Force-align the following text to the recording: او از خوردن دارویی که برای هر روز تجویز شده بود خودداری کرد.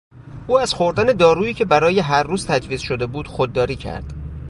او 0.47 0.59
از 0.59 0.73
خوردن 0.73 1.03
دارویی 1.03 1.53
که 1.53 1.65
برای 1.65 1.99
هر 1.99 2.23
روز 2.23 2.47
تجویز 2.47 2.81
شده 2.81 3.05
بود 3.05 3.27
خودداری 3.27 3.75
کرد. 3.75 4.13